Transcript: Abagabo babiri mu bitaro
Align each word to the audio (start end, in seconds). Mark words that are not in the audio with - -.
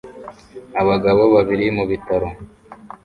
Abagabo 0.81 1.21
babiri 1.35 1.65
mu 1.77 1.83
bitaro 1.89 2.27